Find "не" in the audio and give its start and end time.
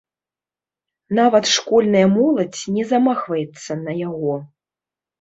2.79-2.89